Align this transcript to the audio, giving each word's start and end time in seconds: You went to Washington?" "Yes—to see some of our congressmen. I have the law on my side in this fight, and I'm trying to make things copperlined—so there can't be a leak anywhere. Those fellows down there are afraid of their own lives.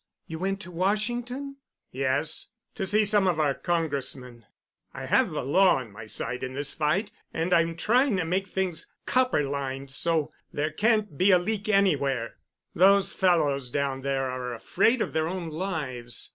You 0.25 0.39
went 0.39 0.59
to 0.61 0.71
Washington?" 0.71 1.57
"Yes—to 1.91 2.87
see 2.87 3.05
some 3.05 3.27
of 3.27 3.39
our 3.39 3.53
congressmen. 3.53 4.47
I 4.95 5.05
have 5.05 5.29
the 5.29 5.43
law 5.43 5.75
on 5.75 5.91
my 5.91 6.07
side 6.07 6.41
in 6.43 6.55
this 6.55 6.73
fight, 6.73 7.11
and 7.35 7.53
I'm 7.53 7.75
trying 7.77 8.17
to 8.17 8.25
make 8.25 8.47
things 8.47 8.89
copperlined—so 9.05 10.31
there 10.51 10.71
can't 10.71 11.19
be 11.19 11.29
a 11.29 11.37
leak 11.37 11.69
anywhere. 11.69 12.37
Those 12.73 13.13
fellows 13.13 13.69
down 13.69 14.01
there 14.01 14.23
are 14.25 14.55
afraid 14.55 15.03
of 15.03 15.13
their 15.13 15.27
own 15.27 15.51
lives. 15.51 16.29